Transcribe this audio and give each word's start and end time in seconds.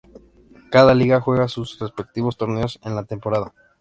Cada 0.71 0.95
liga 0.95 1.21
juega 1.21 1.47
sus 1.47 1.77
respectivos 1.77 2.35
torneos 2.35 2.79
en 2.83 2.95
la 2.95 3.03
temporada. 3.05 3.53